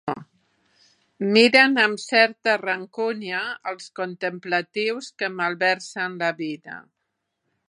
[1.35, 6.85] Miren amb certa rancúnia els contemplatius que malversen la vida.